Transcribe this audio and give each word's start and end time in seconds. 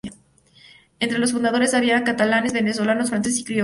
Entre 0.99 1.19
los 1.19 1.31
fundadores 1.31 1.75
había 1.75 2.03
catalanes, 2.03 2.53
venezolanos, 2.53 3.09
franceses 3.11 3.37
y 3.41 3.43
criollos. 3.43 3.59